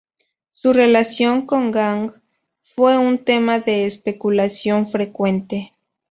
Su 0.51 0.73
relación 0.73 1.45
con 1.45 1.71
Jang 1.73 2.13
fue 2.63 2.97
un 2.97 3.23
tema 3.23 3.59
de 3.59 3.85
especulación 3.85 4.87
frecuente. 4.87 5.73